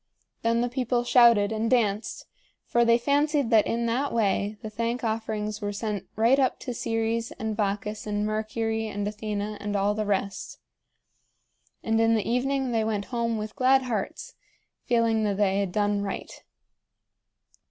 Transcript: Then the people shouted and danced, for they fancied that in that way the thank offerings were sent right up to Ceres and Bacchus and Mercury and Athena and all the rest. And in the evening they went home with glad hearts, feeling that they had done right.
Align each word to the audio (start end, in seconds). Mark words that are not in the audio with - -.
Then 0.41 0.61
the 0.61 0.67
people 0.67 1.03
shouted 1.03 1.51
and 1.51 1.69
danced, 1.69 2.25
for 2.65 2.83
they 2.83 2.97
fancied 2.97 3.51
that 3.51 3.67
in 3.67 3.85
that 3.85 4.11
way 4.11 4.57
the 4.63 4.69
thank 4.71 5.03
offerings 5.03 5.61
were 5.61 5.71
sent 5.71 6.07
right 6.15 6.39
up 6.39 6.57
to 6.61 6.73
Ceres 6.73 7.31
and 7.33 7.55
Bacchus 7.55 8.07
and 8.07 8.25
Mercury 8.25 8.87
and 8.87 9.07
Athena 9.07 9.59
and 9.61 9.75
all 9.75 9.93
the 9.93 10.07
rest. 10.07 10.57
And 11.83 12.01
in 12.01 12.15
the 12.15 12.27
evening 12.27 12.71
they 12.71 12.83
went 12.83 13.05
home 13.13 13.37
with 13.37 13.55
glad 13.55 13.83
hearts, 13.83 14.33
feeling 14.85 15.23
that 15.25 15.37
they 15.37 15.59
had 15.59 15.71
done 15.71 16.01
right. 16.01 16.31